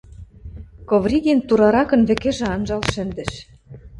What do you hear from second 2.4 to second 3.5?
анжал шӹндӹш.